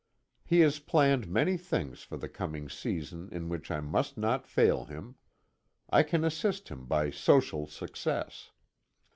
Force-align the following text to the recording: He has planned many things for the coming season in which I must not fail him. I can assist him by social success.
He 0.43 0.61
has 0.61 0.79
planned 0.79 1.27
many 1.27 1.57
things 1.57 2.01
for 2.01 2.17
the 2.17 2.27
coming 2.27 2.69
season 2.69 3.29
in 3.31 3.49
which 3.49 3.69
I 3.69 3.81
must 3.81 4.17
not 4.17 4.47
fail 4.47 4.85
him. 4.85 5.13
I 5.91 6.01
can 6.01 6.23
assist 6.23 6.69
him 6.69 6.87
by 6.87 7.11
social 7.11 7.67
success. 7.67 8.49